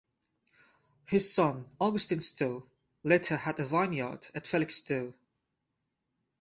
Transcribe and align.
His 1.05 1.31
son, 1.31 1.69
Augustine 1.79 2.21
Stow, 2.21 2.67
later 3.03 3.37
had 3.37 3.59
a 3.59 3.67
vineyard 3.67 4.29
at 4.33 4.47
Felixstow. 4.47 5.13